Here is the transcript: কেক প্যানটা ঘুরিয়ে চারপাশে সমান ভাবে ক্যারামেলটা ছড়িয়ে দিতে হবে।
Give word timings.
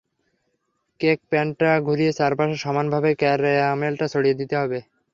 কেক 0.99 1.19
প্যানটা 1.29 1.69
ঘুরিয়ে 1.87 2.11
চারপাশে 2.13 2.55
সমান 2.63 2.85
ভাবে 2.93 3.09
ক্যারামেলটা 3.21 4.05
ছড়িয়ে 4.13 4.39
দিতে 4.39 4.55
হবে। 4.57 4.79